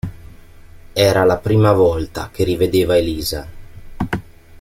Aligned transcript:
Era 1.09 1.23
la 1.25 1.37
prima 1.37 1.73
volta 1.73 2.31
che 2.33 2.43
rivedeva 2.43 2.97
Elisa. 2.97 3.47